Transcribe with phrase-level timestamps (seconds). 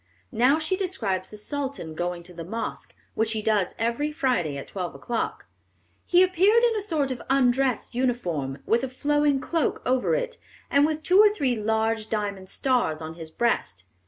[0.31, 4.67] Now she describes the Sultan going to the mosque, which he does every Friday at
[4.69, 5.45] twelve o'clock.
[6.07, 10.37] "He appeared in a sort of undress uniform, with a flowing cloak over it,
[10.71, 13.83] and with two or three large diamond stars on his breast.